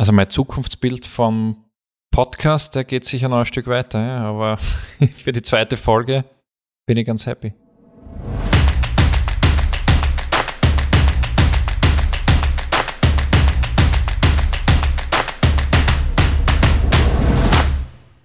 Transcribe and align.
Also 0.00 0.12
mein 0.12 0.30
Zukunftsbild 0.30 1.04
vom 1.04 1.66
Podcast, 2.10 2.74
der 2.74 2.84
geht 2.84 3.04
sicher 3.04 3.28
noch 3.28 3.40
ein 3.40 3.44
Stück 3.44 3.66
weiter, 3.66 4.00
ja, 4.02 4.24
aber 4.24 4.56
für 5.14 5.30
die 5.30 5.42
zweite 5.42 5.76
Folge 5.76 6.24
bin 6.86 6.96
ich 6.96 7.06
ganz 7.06 7.26
happy. 7.26 7.52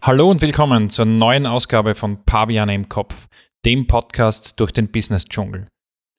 Hallo 0.02 0.30
und 0.30 0.42
willkommen 0.42 0.90
zur 0.90 1.04
neuen 1.04 1.46
Ausgabe 1.46 1.94
von 1.94 2.24
Paviane 2.24 2.74
im 2.74 2.88
Kopf, 2.88 3.28
dem 3.66 3.86
Podcast 3.86 4.62
durch 4.62 4.72
den 4.72 4.90
Business-Dschungel. 4.90 5.68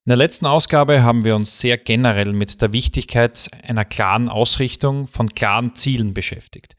In 0.06 0.10
der 0.10 0.18
letzten 0.18 0.46
Ausgabe 0.46 1.02
haben 1.02 1.24
wir 1.24 1.34
uns 1.34 1.58
sehr 1.58 1.78
generell 1.78 2.32
mit 2.32 2.62
der 2.62 2.72
Wichtigkeit 2.72 3.50
einer 3.64 3.84
klaren 3.84 4.28
Ausrichtung 4.28 5.08
von 5.08 5.30
klaren 5.30 5.74
Zielen 5.74 6.14
beschäftigt. 6.14 6.76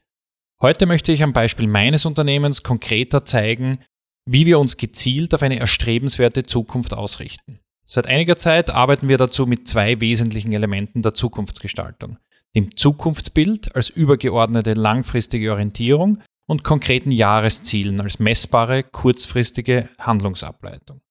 Heute 0.62 0.86
möchte 0.86 1.12
ich 1.12 1.22
am 1.22 1.34
Beispiel 1.34 1.66
meines 1.66 2.06
Unternehmens 2.06 2.62
konkreter 2.62 3.26
zeigen, 3.26 3.80
wie 4.24 4.46
wir 4.46 4.58
uns 4.58 4.78
gezielt 4.78 5.34
auf 5.34 5.42
eine 5.42 5.58
erstrebenswerte 5.58 6.44
Zukunft 6.44 6.94
ausrichten. 6.94 7.60
Seit 7.84 8.06
einiger 8.06 8.38
Zeit 8.38 8.70
arbeiten 8.70 9.08
wir 9.08 9.18
dazu 9.18 9.46
mit 9.46 9.68
zwei 9.68 10.00
wesentlichen 10.00 10.54
Elementen 10.54 11.02
der 11.02 11.12
Zukunftsgestaltung. 11.12 12.16
Dem 12.56 12.78
Zukunftsbild 12.78 13.76
als 13.76 13.90
übergeordnete 13.90 14.72
langfristige 14.72 15.52
Orientierung 15.52 16.22
und 16.46 16.64
konkreten 16.64 17.10
Jahreszielen 17.10 18.00
als 18.00 18.20
messbare 18.20 18.84
kurzfristige 18.84 19.90
Handlungsableitung. 19.98 21.02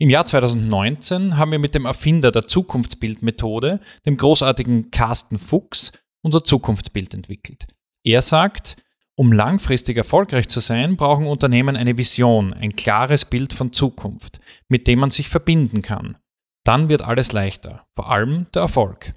Im 0.00 0.10
Jahr 0.10 0.24
2019 0.24 1.36
haben 1.36 1.50
wir 1.50 1.58
mit 1.58 1.74
dem 1.74 1.84
Erfinder 1.84 2.30
der 2.30 2.46
Zukunftsbildmethode, 2.46 3.80
dem 4.06 4.16
großartigen 4.16 4.92
Carsten 4.92 5.38
Fuchs, 5.38 5.90
unser 6.22 6.44
Zukunftsbild 6.44 7.14
entwickelt. 7.14 7.66
Er 8.04 8.22
sagt, 8.22 8.76
um 9.16 9.32
langfristig 9.32 9.96
erfolgreich 9.96 10.46
zu 10.46 10.60
sein, 10.60 10.96
brauchen 10.96 11.26
Unternehmen 11.26 11.74
eine 11.76 11.98
Vision, 11.98 12.54
ein 12.54 12.76
klares 12.76 13.24
Bild 13.24 13.52
von 13.52 13.72
Zukunft, 13.72 14.38
mit 14.68 14.86
dem 14.86 15.00
man 15.00 15.10
sich 15.10 15.28
verbinden 15.28 15.82
kann. 15.82 16.16
Dann 16.64 16.88
wird 16.88 17.02
alles 17.02 17.32
leichter, 17.32 17.84
vor 17.96 18.08
allem 18.08 18.46
der 18.54 18.62
Erfolg. 18.62 19.14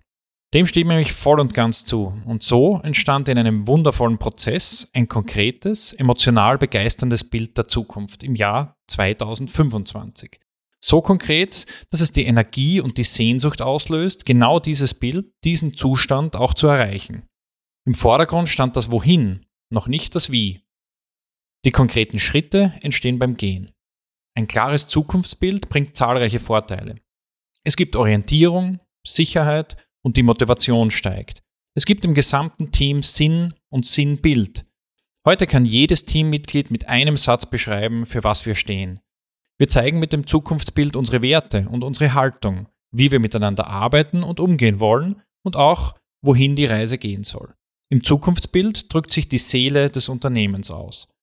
Dem 0.55 0.66
stimme 0.66 0.99
ich 0.99 1.13
voll 1.13 1.39
und 1.39 1.53
ganz 1.53 1.85
zu. 1.85 2.19
Und 2.25 2.41
so 2.41 2.81
entstand 2.83 3.29
in 3.29 3.38
einem 3.38 3.67
wundervollen 3.67 4.17
Prozess 4.17 4.89
ein 4.93 5.07
konkretes, 5.07 5.93
emotional 5.93 6.57
begeisterndes 6.57 7.23
Bild 7.23 7.55
der 7.55 7.67
Zukunft 7.67 8.23
im 8.23 8.35
Jahr 8.35 8.77
2025. 8.88 10.39
So 10.83 11.01
konkret, 11.01 11.67
dass 11.91 12.01
es 12.01 12.11
die 12.11 12.25
Energie 12.25 12.81
und 12.81 12.97
die 12.97 13.03
Sehnsucht 13.03 13.61
auslöst, 13.61 14.25
genau 14.25 14.59
dieses 14.59 14.93
Bild, 14.93 15.31
diesen 15.43 15.73
Zustand 15.73 16.35
auch 16.35 16.53
zu 16.53 16.67
erreichen. 16.67 17.23
Im 17.85 17.93
Vordergrund 17.93 18.49
stand 18.49 18.75
das 18.75 18.91
Wohin, 18.91 19.45
noch 19.71 19.88
nicht 19.88 20.15
das 20.15 20.31
Wie. 20.31 20.61
Die 21.65 21.71
konkreten 21.71 22.17
Schritte 22.17 22.73
entstehen 22.81 23.19
beim 23.19 23.38
Gehen. 23.38 23.71
Ein 24.35 24.47
klares 24.47 24.88
Zukunftsbild 24.88 25.69
bringt 25.69 25.95
zahlreiche 25.95 26.39
Vorteile. 26.39 26.95
Es 27.63 27.75
gibt 27.75 27.95
Orientierung, 27.95 28.79
Sicherheit 29.05 29.77
und 30.01 30.17
die 30.17 30.23
Motivation 30.23 30.89
steigt. 30.89 31.43
Es 31.75 31.85
gibt 31.85 32.05
im 32.05 32.13
gesamten 32.13 32.71
Team 32.71 33.03
Sinn 33.03 33.53
und 33.69 33.85
Sinnbild. 33.85 34.66
Heute 35.25 35.45
kann 35.45 35.66
jedes 35.66 36.05
Teammitglied 36.05 36.71
mit 36.71 36.88
einem 36.88 37.17
Satz 37.17 37.45
beschreiben, 37.45 38.07
für 38.07 38.23
was 38.23 38.45
wir 38.47 38.55
stehen. 38.55 38.99
Wir 39.61 39.67
zeigen 39.67 39.99
mit 39.99 40.11
dem 40.11 40.25
Zukunftsbild 40.25 40.95
unsere 40.95 41.21
Werte 41.21 41.67
und 41.69 41.83
unsere 41.83 42.15
Haltung, 42.15 42.65
wie 42.91 43.11
wir 43.11 43.19
miteinander 43.19 43.67
arbeiten 43.67 44.23
und 44.23 44.39
umgehen 44.39 44.79
wollen 44.79 45.21
und 45.45 45.55
auch, 45.55 45.93
wohin 46.25 46.55
die 46.55 46.65
Reise 46.65 46.97
gehen 46.97 47.23
soll. 47.23 47.53
Im 47.91 48.03
Zukunftsbild 48.03 48.91
drückt 48.91 49.11
sich 49.11 49.29
die 49.29 49.37
Seele 49.37 49.91
des 49.91 50.09
Unternehmens 50.09 50.71
aus. 50.71 51.13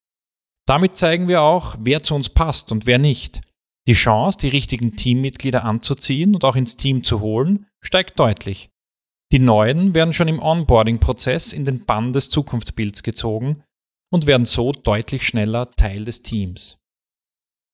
Damit 0.68 0.96
zeigen 0.96 1.26
wir 1.26 1.42
auch, 1.42 1.74
wer 1.80 2.04
zu 2.04 2.14
uns 2.14 2.28
passt 2.28 2.70
und 2.70 2.86
wer 2.86 3.00
nicht. 3.00 3.40
Die 3.88 3.94
Chance, 3.94 4.38
die 4.38 4.50
richtigen 4.50 4.94
Teammitglieder 4.94 5.64
anzuziehen 5.64 6.36
und 6.36 6.44
auch 6.44 6.54
ins 6.54 6.76
Team 6.76 7.02
zu 7.02 7.18
holen, 7.18 7.66
steigt 7.80 8.20
deutlich. 8.20 8.70
Die 9.32 9.40
Neuen 9.40 9.94
werden 9.94 10.14
schon 10.14 10.28
im 10.28 10.38
Onboarding-Prozess 10.38 11.52
in 11.52 11.64
den 11.64 11.86
Bann 11.86 12.12
des 12.12 12.30
Zukunftsbilds 12.30 13.02
gezogen 13.02 13.64
und 14.12 14.28
werden 14.28 14.46
so 14.46 14.70
deutlich 14.70 15.26
schneller 15.26 15.72
Teil 15.72 16.04
des 16.04 16.22
Teams. 16.22 16.78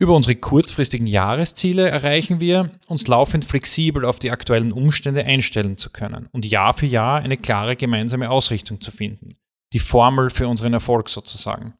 Über 0.04 0.16
unsere 0.16 0.37
kurzfristigen 0.37 1.06
Jahresziele 1.06 1.88
erreichen 1.88 2.38
wir, 2.38 2.72
uns 2.88 3.09
laufend 3.09 3.42
flexibel 3.47 4.04
auf 4.04 4.19
die 4.19 4.32
aktuellen 4.32 4.70
Umstände 4.70 5.25
einstellen 5.25 5.78
zu 5.78 5.88
können 5.88 6.28
und 6.31 6.44
Jahr 6.44 6.75
für 6.75 6.84
Jahr 6.84 7.20
eine 7.20 7.38
klare 7.38 7.75
gemeinsame 7.75 8.28
Ausrichtung 8.28 8.82
zu 8.82 8.91
finden. 8.91 9.37
Die 9.72 9.78
Formel 9.78 10.28
für 10.28 10.47
unseren 10.47 10.75
Erfolg 10.75 11.09
sozusagen. 11.09 11.72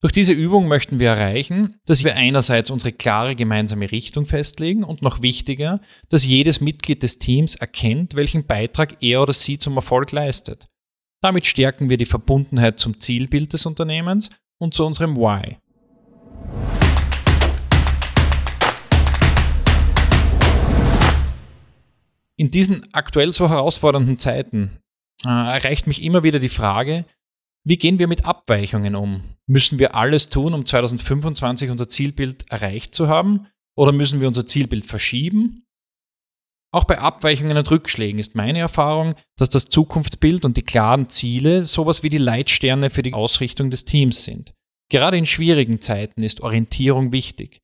Durch 0.00 0.14
diese 0.14 0.32
Übung 0.32 0.68
möchten 0.68 1.00
wir 1.00 1.10
erreichen, 1.10 1.76
dass 1.84 2.02
wir 2.02 2.16
einerseits 2.16 2.70
unsere 2.70 2.92
klare 2.92 3.36
gemeinsame 3.36 3.92
Richtung 3.92 4.24
festlegen 4.24 4.82
und 4.82 5.02
noch 5.02 5.20
wichtiger, 5.20 5.82
dass 6.08 6.24
jedes 6.24 6.62
Mitglied 6.62 7.02
des 7.02 7.18
Teams 7.18 7.56
erkennt, 7.56 8.14
welchen 8.14 8.46
Beitrag 8.46 9.02
er 9.02 9.20
oder 9.20 9.34
sie 9.34 9.58
zum 9.58 9.76
Erfolg 9.76 10.12
leistet. 10.12 10.66
Damit 11.20 11.44
stärken 11.44 11.90
wir 11.90 11.98
die 11.98 12.06
Verbundenheit 12.06 12.78
zum 12.78 12.98
Zielbild 12.98 13.52
des 13.52 13.66
Unternehmens 13.66 14.30
und 14.58 14.72
zu 14.72 14.86
unserem 14.86 15.18
Why. 15.18 15.58
In 22.40 22.48
diesen 22.48 22.88
aktuell 22.94 23.32
so 23.32 23.50
herausfordernden 23.50 24.16
Zeiten 24.16 24.78
äh, 25.26 25.28
erreicht 25.28 25.86
mich 25.86 26.02
immer 26.02 26.24
wieder 26.24 26.38
die 26.38 26.48
Frage, 26.48 27.04
wie 27.66 27.76
gehen 27.76 27.98
wir 27.98 28.08
mit 28.08 28.24
Abweichungen 28.24 28.94
um? 28.94 29.36
Müssen 29.46 29.78
wir 29.78 29.94
alles 29.94 30.30
tun, 30.30 30.54
um 30.54 30.64
2025 30.64 31.68
unser 31.68 31.86
Zielbild 31.86 32.50
erreicht 32.50 32.94
zu 32.94 33.08
haben? 33.08 33.46
Oder 33.76 33.92
müssen 33.92 34.22
wir 34.22 34.26
unser 34.26 34.46
Zielbild 34.46 34.86
verschieben? 34.86 35.66
Auch 36.72 36.84
bei 36.84 36.98
Abweichungen 36.98 37.58
und 37.58 37.70
Rückschlägen 37.70 38.18
ist 38.18 38.34
meine 38.34 38.60
Erfahrung, 38.60 39.16
dass 39.36 39.50
das 39.50 39.66
Zukunftsbild 39.66 40.46
und 40.46 40.56
die 40.56 40.62
klaren 40.62 41.10
Ziele 41.10 41.66
sowas 41.66 42.02
wie 42.02 42.08
die 42.08 42.16
Leitsterne 42.16 42.88
für 42.88 43.02
die 43.02 43.12
Ausrichtung 43.12 43.68
des 43.68 43.84
Teams 43.84 44.24
sind. 44.24 44.54
Gerade 44.90 45.18
in 45.18 45.26
schwierigen 45.26 45.82
Zeiten 45.82 46.22
ist 46.22 46.40
Orientierung 46.40 47.12
wichtig. 47.12 47.60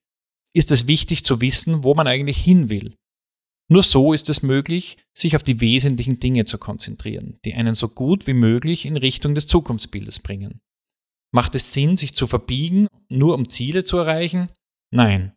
Ist 0.55 0.71
es 0.71 0.87
wichtig 0.87 1.25
zu 1.25 1.41
wissen, 1.41 1.83
wo 1.83 1.95
man 1.95 2.07
eigentlich 2.07 2.37
hin 2.37 2.69
will? 2.69 2.95
Nur 3.69 3.82
so 3.82 4.12
ist 4.12 4.31
es 4.31 4.43
möglich, 4.43 4.99
sich 5.12 5.34
auf 5.34 5.43
die 5.43 5.60
wesentlichen 5.60 6.21
Dinge 6.21 6.44
zu 6.44 6.59
konzentrieren, 6.59 7.38
die 7.44 7.54
einen 7.54 7.75
so 7.75 7.88
gut 7.88 8.27
wie 8.27 8.34
möglich 8.34 8.87
in 8.87 8.97
Richtung 8.97 9.34
des 9.34 9.47
Zukunftsbildes 9.49 10.21
bringen. 10.21 10.60
Macht 11.32 11.54
es 11.56 11.72
Sinn, 11.72 11.97
sich 11.97 12.15
zu 12.15 12.27
verbiegen, 12.27 12.87
nur 13.09 13.34
um 13.34 13.49
Ziele 13.49 13.82
zu 13.82 13.99
erreichen? 13.99 14.50
Nein. 14.93 15.32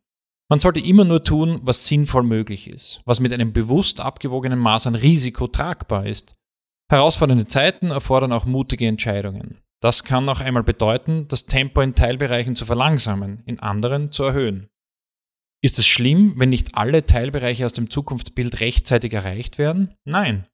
Man 0.48 0.60
sollte 0.60 0.80
immer 0.80 1.06
nur 1.06 1.24
tun, 1.24 1.60
was 1.64 1.86
sinnvoll 1.86 2.24
möglich 2.24 2.68
ist, 2.68 3.02
was 3.06 3.20
mit 3.20 3.34
einem 3.34 3.54
bewusst 3.54 4.02
abgewogenen 4.02 4.60
Maß 4.60 4.88
an 4.88 4.96
Risiko 4.96 5.48
tragbar 5.48 6.08
ist. 6.08 6.36
Herausfordernde 6.92 7.46
Zeiten 7.46 7.92
erfordern 7.92 8.32
auch 8.32 8.46
mutige 8.46 8.88
Entscheidungen. 8.88 9.62
Das 9.80 10.04
kann 10.04 10.28
auch 10.28 10.40
einmal 10.40 10.64
bedeuten, 10.64 11.28
das 11.28 11.46
Tempo 11.46 11.82
in 11.82 11.96
Teilbereichen 11.96 12.56
zu 12.56 12.66
verlangsamen, 12.66 13.44
in 13.46 13.60
anderen 13.60 14.12
zu 14.12 14.24
erhöhen. 14.24 14.70
Ist 15.62 15.78
es 15.78 15.86
schlimm, 15.86 16.34
wenn 16.38 16.50
nicht 16.50 16.76
alle 16.76 17.06
Teilbereiche 17.06 17.66
aus 17.66 17.74
dem 17.74 17.90
Zukunftsbild 17.90 18.62
rechtzeitig 18.62 19.14
erreicht 19.14 19.58
werden? 19.58 19.94
Nein. 20.06 20.48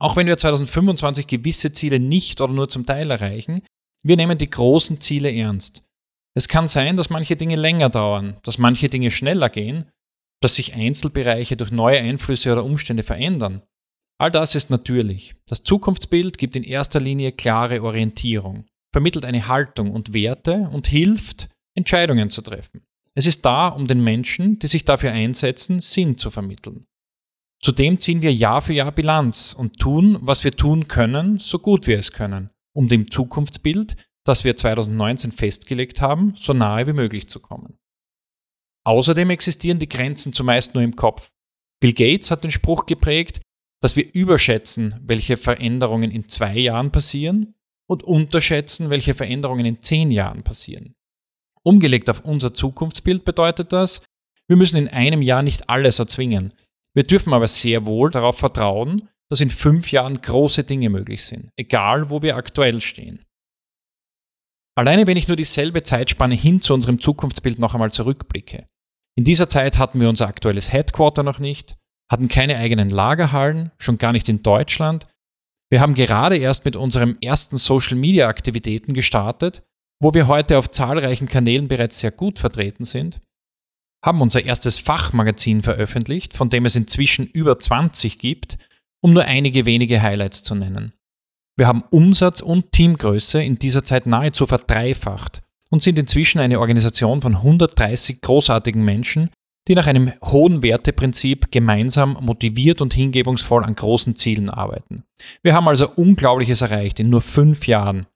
Auch 0.00 0.14
wenn 0.14 0.28
wir 0.28 0.36
2025 0.36 1.26
gewisse 1.26 1.72
Ziele 1.72 1.98
nicht 1.98 2.40
oder 2.40 2.52
nur 2.52 2.68
zum 2.68 2.86
Teil 2.86 3.10
erreichen, 3.10 3.62
wir 4.04 4.16
nehmen 4.16 4.38
die 4.38 4.48
großen 4.50 5.00
Ziele 5.00 5.32
ernst. 5.32 5.84
Es 6.36 6.46
kann 6.46 6.68
sein, 6.68 6.96
dass 6.96 7.10
manche 7.10 7.34
Dinge 7.34 7.56
länger 7.56 7.88
dauern, 7.88 8.36
dass 8.44 8.58
manche 8.58 8.88
Dinge 8.88 9.10
schneller 9.10 9.48
gehen, 9.48 9.90
dass 10.40 10.54
sich 10.54 10.74
Einzelbereiche 10.74 11.56
durch 11.56 11.72
neue 11.72 11.98
Einflüsse 11.98 12.52
oder 12.52 12.64
Umstände 12.64 13.02
verändern. 13.02 13.62
All 14.20 14.30
das 14.30 14.54
ist 14.54 14.70
natürlich. 14.70 15.34
Das 15.48 15.64
Zukunftsbild 15.64 16.38
gibt 16.38 16.54
in 16.54 16.62
erster 16.62 17.00
Linie 17.00 17.32
klare 17.32 17.82
Orientierung, 17.82 18.66
vermittelt 18.92 19.24
eine 19.24 19.48
Haltung 19.48 19.90
und 19.90 20.14
Werte 20.14 20.68
und 20.72 20.86
hilft, 20.86 21.48
Entscheidungen 21.76 22.30
zu 22.30 22.42
treffen. 22.42 22.87
Es 23.18 23.26
ist 23.26 23.44
da, 23.44 23.66
um 23.66 23.88
den 23.88 24.00
Menschen, 24.00 24.60
die 24.60 24.68
sich 24.68 24.84
dafür 24.84 25.10
einsetzen, 25.10 25.80
Sinn 25.80 26.16
zu 26.16 26.30
vermitteln. 26.30 26.86
Zudem 27.60 27.98
ziehen 27.98 28.22
wir 28.22 28.32
Jahr 28.32 28.62
für 28.62 28.74
Jahr 28.74 28.92
Bilanz 28.92 29.56
und 29.58 29.80
tun, 29.80 30.18
was 30.20 30.44
wir 30.44 30.52
tun 30.52 30.86
können, 30.86 31.40
so 31.40 31.58
gut 31.58 31.88
wir 31.88 31.98
es 31.98 32.12
können, 32.12 32.50
um 32.76 32.86
dem 32.86 33.10
Zukunftsbild, 33.10 33.96
das 34.24 34.44
wir 34.44 34.54
2019 34.54 35.32
festgelegt 35.32 36.00
haben, 36.00 36.34
so 36.36 36.52
nahe 36.52 36.86
wie 36.86 36.92
möglich 36.92 37.28
zu 37.28 37.40
kommen. 37.40 37.76
Außerdem 38.86 39.30
existieren 39.30 39.80
die 39.80 39.88
Grenzen 39.88 40.32
zumeist 40.32 40.74
nur 40.74 40.84
im 40.84 40.94
Kopf. 40.94 41.32
Bill 41.80 41.94
Gates 41.94 42.30
hat 42.30 42.44
den 42.44 42.52
Spruch 42.52 42.86
geprägt, 42.86 43.40
dass 43.82 43.96
wir 43.96 44.14
überschätzen, 44.14 44.94
welche 45.02 45.36
Veränderungen 45.36 46.12
in 46.12 46.28
zwei 46.28 46.56
Jahren 46.56 46.92
passieren 46.92 47.56
und 47.88 48.04
unterschätzen, 48.04 48.90
welche 48.90 49.14
Veränderungen 49.14 49.66
in 49.66 49.82
zehn 49.82 50.12
Jahren 50.12 50.44
passieren. 50.44 50.94
Umgelegt 51.62 52.08
auf 52.10 52.24
unser 52.24 52.54
Zukunftsbild 52.54 53.24
bedeutet 53.24 53.72
das, 53.72 54.02
wir 54.48 54.56
müssen 54.56 54.78
in 54.78 54.88
einem 54.88 55.22
Jahr 55.22 55.42
nicht 55.42 55.68
alles 55.68 55.98
erzwingen. 55.98 56.54
Wir 56.94 57.02
dürfen 57.04 57.32
aber 57.32 57.46
sehr 57.46 57.86
wohl 57.86 58.10
darauf 58.10 58.38
vertrauen, 58.38 59.08
dass 59.30 59.40
in 59.40 59.50
fünf 59.50 59.92
Jahren 59.92 60.20
große 60.20 60.64
Dinge 60.64 60.88
möglich 60.88 61.24
sind, 61.24 61.50
egal 61.56 62.10
wo 62.10 62.22
wir 62.22 62.36
aktuell 62.36 62.80
stehen. 62.80 63.24
Alleine 64.76 65.06
wenn 65.06 65.16
ich 65.16 65.28
nur 65.28 65.36
dieselbe 65.36 65.82
Zeitspanne 65.82 66.34
hin 66.34 66.60
zu 66.60 66.72
unserem 66.72 67.00
Zukunftsbild 67.00 67.58
noch 67.58 67.74
einmal 67.74 67.92
zurückblicke. 67.92 68.66
In 69.16 69.24
dieser 69.24 69.48
Zeit 69.48 69.76
hatten 69.76 70.00
wir 70.00 70.08
unser 70.08 70.28
aktuelles 70.28 70.72
Headquarter 70.72 71.24
noch 71.24 71.40
nicht, 71.40 71.74
hatten 72.10 72.28
keine 72.28 72.56
eigenen 72.56 72.88
Lagerhallen, 72.88 73.72
schon 73.78 73.98
gar 73.98 74.12
nicht 74.12 74.28
in 74.28 74.42
Deutschland. 74.42 75.06
Wir 75.70 75.80
haben 75.80 75.94
gerade 75.94 76.38
erst 76.38 76.64
mit 76.64 76.76
unserem 76.76 77.18
ersten 77.20 77.58
Social-Media-Aktivitäten 77.58 78.94
gestartet, 78.94 79.62
wo 80.00 80.14
wir 80.14 80.28
heute 80.28 80.58
auf 80.58 80.70
zahlreichen 80.70 81.28
Kanälen 81.28 81.68
bereits 81.68 81.98
sehr 81.98 82.10
gut 82.10 82.38
vertreten 82.38 82.84
sind, 82.84 83.20
haben 84.04 84.20
unser 84.20 84.44
erstes 84.44 84.78
Fachmagazin 84.78 85.62
veröffentlicht, 85.62 86.34
von 86.34 86.48
dem 86.48 86.64
es 86.64 86.76
inzwischen 86.76 87.26
über 87.26 87.58
20 87.58 88.18
gibt, 88.18 88.58
um 89.02 89.12
nur 89.12 89.24
einige 89.24 89.66
wenige 89.66 90.00
Highlights 90.00 90.44
zu 90.44 90.54
nennen. 90.54 90.92
Wir 91.56 91.66
haben 91.66 91.82
Umsatz 91.90 92.40
und 92.40 92.70
Teamgröße 92.70 93.42
in 93.42 93.58
dieser 93.58 93.82
Zeit 93.82 94.06
nahezu 94.06 94.46
verdreifacht 94.46 95.42
und 95.70 95.82
sind 95.82 95.98
inzwischen 95.98 96.38
eine 96.38 96.60
Organisation 96.60 97.20
von 97.20 97.36
130 97.36 98.20
großartigen 98.20 98.84
Menschen, 98.84 99.30
die 99.66 99.74
nach 99.74 99.88
einem 99.88 100.12
hohen 100.24 100.62
Werteprinzip 100.62 101.50
gemeinsam 101.50 102.16
motiviert 102.20 102.80
und 102.80 102.94
hingebungsvoll 102.94 103.64
an 103.64 103.74
großen 103.74 104.16
Zielen 104.16 104.48
arbeiten. 104.48 105.02
Wir 105.42 105.54
haben 105.54 105.68
also 105.68 105.90
Unglaubliches 105.90 106.62
erreicht 106.62 107.00
in 107.00 107.10
nur 107.10 107.20
fünf 107.20 107.66
Jahren. 107.66 108.06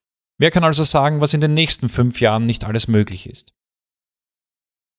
Wer 0.42 0.50
kann 0.50 0.64
also 0.64 0.82
sagen, 0.82 1.20
was 1.20 1.34
in 1.34 1.40
den 1.40 1.54
nächsten 1.54 1.88
fünf 1.88 2.20
Jahren 2.20 2.46
nicht 2.46 2.64
alles 2.64 2.88
möglich 2.88 3.28
ist? 3.28 3.54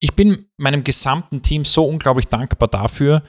Ich 0.00 0.14
bin 0.14 0.46
meinem 0.56 0.84
gesamten 0.84 1.42
Team 1.42 1.66
so 1.66 1.84
unglaublich 1.84 2.28
dankbar 2.28 2.66
dafür, 2.66 3.22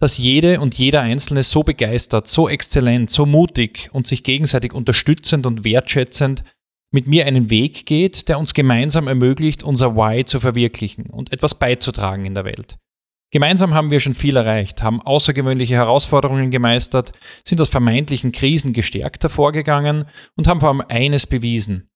dass 0.00 0.16
jede 0.16 0.60
und 0.60 0.76
jeder 0.76 1.00
Einzelne 1.00 1.42
so 1.42 1.64
begeistert, 1.64 2.28
so 2.28 2.48
exzellent, 2.48 3.10
so 3.10 3.26
mutig 3.26 3.90
und 3.92 4.06
sich 4.06 4.22
gegenseitig 4.22 4.74
unterstützend 4.74 5.44
und 5.44 5.64
wertschätzend 5.64 6.44
mit 6.92 7.08
mir 7.08 7.26
einen 7.26 7.50
Weg 7.50 7.84
geht, 7.84 8.28
der 8.28 8.38
uns 8.38 8.54
gemeinsam 8.54 9.08
ermöglicht, 9.08 9.64
unser 9.64 9.96
Why 9.96 10.24
zu 10.24 10.38
verwirklichen 10.38 11.10
und 11.10 11.32
etwas 11.32 11.58
beizutragen 11.58 12.26
in 12.26 12.34
der 12.34 12.44
Welt. 12.44 12.78
Gemeinsam 13.32 13.74
haben 13.74 13.90
wir 13.90 14.00
schon 14.00 14.14
viel 14.14 14.36
erreicht, 14.36 14.82
haben 14.82 15.02
außergewöhnliche 15.02 15.74
Herausforderungen 15.74 16.50
gemeistert, 16.50 17.12
sind 17.44 17.60
aus 17.60 17.68
vermeintlichen 17.68 18.30
Krisen 18.30 18.72
gestärkt 18.72 19.24
hervorgegangen 19.24 20.06
und 20.36 20.46
haben 20.46 20.60
vor 20.60 20.68
allem 20.68 20.82
eines 20.88 21.26
bewiesen. 21.26 21.90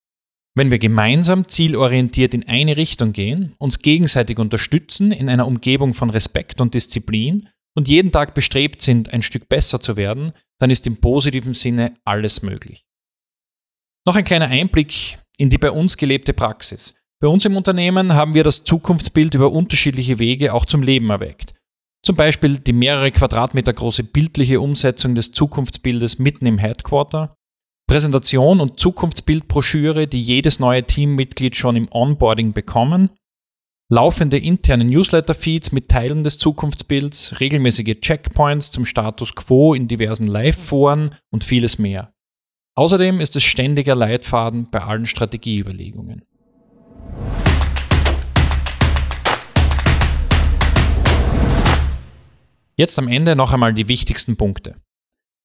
Wenn 0.56 0.72
wir 0.72 0.80
gemeinsam 0.80 1.46
zielorientiert 1.46 2.34
in 2.34 2.48
eine 2.48 2.76
Richtung 2.76 3.12
gehen, 3.12 3.54
uns 3.58 3.78
gegenseitig 3.78 4.38
unterstützen 4.38 5.12
in 5.12 5.28
einer 5.28 5.46
Umgebung 5.46 5.94
von 5.94 6.10
Respekt 6.10 6.60
und 6.60 6.74
Disziplin 6.74 7.48
und 7.76 7.86
jeden 7.86 8.10
Tag 8.10 8.34
bestrebt 8.34 8.82
sind, 8.82 9.12
ein 9.12 9.22
Stück 9.22 9.48
besser 9.48 9.78
zu 9.78 9.96
werden, 9.96 10.32
dann 10.58 10.70
ist 10.70 10.88
im 10.88 11.00
positiven 11.00 11.54
Sinne 11.54 11.94
alles 12.04 12.42
möglich. 12.42 12.84
Noch 14.04 14.16
ein 14.16 14.24
kleiner 14.24 14.48
Einblick 14.48 15.18
in 15.36 15.50
die 15.50 15.58
bei 15.58 15.70
uns 15.70 15.96
gelebte 15.96 16.34
Praxis. 16.34 16.94
Bei 17.22 17.28
uns 17.28 17.44
im 17.44 17.56
Unternehmen 17.56 18.14
haben 18.14 18.32
wir 18.32 18.44
das 18.44 18.64
Zukunftsbild 18.64 19.34
über 19.34 19.52
unterschiedliche 19.52 20.18
Wege 20.18 20.54
auch 20.54 20.64
zum 20.64 20.82
Leben 20.82 21.10
erweckt. 21.10 21.54
Zum 22.02 22.16
Beispiel 22.16 22.58
die 22.58 22.72
mehrere 22.72 23.10
Quadratmeter 23.10 23.74
große 23.74 24.04
bildliche 24.04 24.60
Umsetzung 24.60 25.14
des 25.14 25.30
Zukunftsbildes 25.32 26.18
mitten 26.18 26.46
im 26.46 26.56
Headquarter, 26.56 27.34
Präsentation 27.86 28.60
und 28.60 28.80
Zukunftsbildbroschüre, 28.80 30.06
die 30.06 30.22
jedes 30.22 30.60
neue 30.60 30.84
Teammitglied 30.84 31.56
schon 31.56 31.76
im 31.76 31.88
Onboarding 31.90 32.54
bekommen, 32.54 33.10
laufende 33.90 34.38
interne 34.38 34.84
Newsletter-Feeds 34.86 35.72
mit 35.72 35.88
Teilen 35.88 36.24
des 36.24 36.38
Zukunftsbilds, 36.38 37.38
regelmäßige 37.40 38.00
Checkpoints 38.00 38.70
zum 38.70 38.86
Status 38.86 39.34
quo 39.34 39.74
in 39.74 39.88
diversen 39.88 40.26
Live-Foren 40.26 41.16
und 41.30 41.44
vieles 41.44 41.78
mehr. 41.78 42.14
Außerdem 42.76 43.20
ist 43.20 43.36
es 43.36 43.42
ständiger 43.42 43.94
Leitfaden 43.94 44.70
bei 44.70 44.80
allen 44.82 45.04
Strategieüberlegungen. 45.04 46.24
Jetzt 52.80 52.98
am 52.98 53.08
Ende 53.08 53.36
noch 53.36 53.52
einmal 53.52 53.74
die 53.74 53.88
wichtigsten 53.88 54.38
Punkte. 54.38 54.76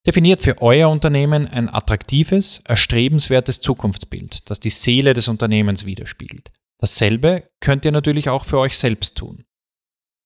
Definiert 0.08 0.42
für 0.42 0.62
euer 0.62 0.90
Unternehmen 0.90 1.48
ein 1.48 1.68
attraktives, 1.68 2.62
erstrebenswertes 2.66 3.60
Zukunftsbild, 3.60 4.50
das 4.50 4.62
die 4.62 4.70
Seele 4.70 5.14
des 5.14 5.28
Unternehmens 5.28 5.86
widerspiegelt. 5.86 6.52
Dasselbe 6.78 7.50
könnt 7.60 7.84
ihr 7.84 7.92
natürlich 7.92 8.30
auch 8.30 8.46
für 8.46 8.60
euch 8.60 8.78
selbst 8.78 9.18
tun. 9.18 9.44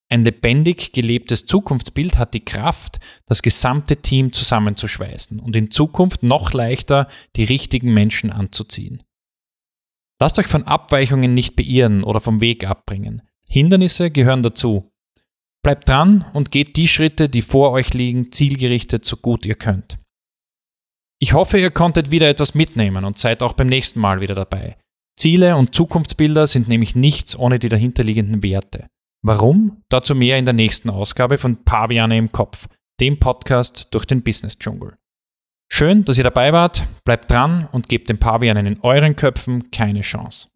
Ein 0.10 0.24
lebendig 0.24 0.92
gelebtes 0.92 1.46
Zukunftsbild 1.46 2.18
hat 2.18 2.34
die 2.34 2.46
Kraft, 2.46 3.00
das 3.26 3.42
gesamte 3.42 3.98
Team 3.98 4.32
zusammenzuschweißen 4.32 5.40
und 5.40 5.56
in 5.56 5.72
Zukunft 5.72 6.24
noch 6.24 6.54
leichter 6.54 7.08
die 7.36 7.44
richtigen 7.44 7.94
Menschen 7.94 8.32
anzuziehen. 8.32 9.02
Lasst 10.20 10.38
euch 10.38 10.48
von 10.48 10.64
Abweichungen 10.64 11.34
nicht 11.34 11.56
beirren 11.56 12.04
oder 12.04 12.20
vom 12.20 12.42
Weg 12.42 12.66
abbringen. 12.66 13.22
Hindernisse 13.48 14.12
gehören 14.12 14.44
dazu. 14.44 14.92
Bleibt 15.64 15.90
dran 15.90 16.26
und 16.34 16.52
geht 16.52 16.78
die 16.78 16.88
Schritte, 16.88 17.30
die 17.30 17.42
vor 17.42 17.72
euch 17.72 17.94
liegen, 17.94 18.32
zielgerichtet 18.32 19.06
so 19.06 19.18
gut 19.18 19.46
ihr 19.46 19.56
könnt. 19.56 19.98
Ich 21.20 21.34
hoffe, 21.34 21.58
ihr 21.58 21.72
konntet 21.72 22.12
wieder 22.12 22.30
etwas 22.30 22.54
mitnehmen 22.56 23.04
und 23.04 23.18
seid 23.18 23.44
auch 23.44 23.54
beim 23.54 23.68
nächsten 23.68 24.00
Mal 24.00 24.22
wieder 24.22 24.36
dabei. 24.36 24.78
Ziele 25.18 25.58
und 25.58 25.76
Zukunftsbilder 25.76 26.48
sind 26.48 26.70
nämlich 26.70 26.96
nichts 26.96 27.38
ohne 27.38 27.60
die 27.60 27.68
dahinterliegenden 27.68 28.42
Werte. 28.42 28.88
Warum? 29.22 29.84
Dazu 29.90 30.16
mehr 30.16 30.38
in 30.38 30.46
der 30.46 30.54
nächsten 30.54 30.90
Ausgabe 30.90 31.38
von 31.38 31.66
Paviane 31.66 32.18
im 32.18 32.32
Kopf, 32.32 32.68
dem 33.02 33.20
Podcast 33.20 33.94
durch 33.94 34.06
den 34.06 34.24
Business 34.24 34.58
Dschungel. 34.58 34.99
Schön, 35.72 36.04
dass 36.04 36.18
ihr 36.18 36.24
dabei 36.24 36.52
wart, 36.52 36.88
bleibt 37.06 37.30
dran 37.30 37.70
und 37.72 37.88
gebt 37.88 38.10
den 38.10 38.18
Pavianen 38.18 38.66
in 38.66 38.80
euren 38.82 39.16
Köpfen 39.16 39.70
keine 39.70 40.02
Chance. 40.02 40.48